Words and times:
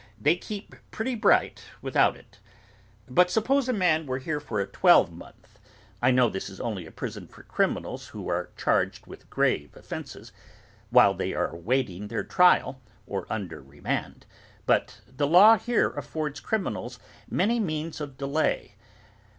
They 0.19 0.35
keep 0.35 0.73
pretty 0.89 1.13
bright 1.13 1.63
without 1.79 2.15
it.' 2.17 2.39
'But 3.07 3.29
suppose 3.29 3.69
a 3.69 3.71
man 3.71 4.07
were 4.07 4.17
here 4.17 4.39
for 4.39 4.59
a 4.59 4.65
twelvemonth. 4.65 5.59
I 6.01 6.09
know 6.09 6.27
this 6.27 6.49
is 6.49 6.59
only 6.59 6.87
a 6.87 6.91
prison 6.91 7.27
for 7.27 7.43
criminals 7.43 8.07
who 8.07 8.27
are 8.27 8.49
charged 8.57 9.05
with 9.05 9.29
grave 9.29 9.75
offences, 9.77 10.31
while 10.89 11.13
they 11.13 11.35
are 11.35 11.49
awaiting 11.51 12.07
their 12.07 12.23
trial, 12.23 12.81
or 13.05 13.27
under 13.29 13.61
remand, 13.61 14.25
but 14.65 15.01
the 15.05 15.27
law 15.27 15.55
here 15.59 15.89
affords 15.91 16.39
criminals 16.39 16.97
many 17.29 17.59
means 17.59 18.01
of 18.01 18.17
delay. 18.17 18.73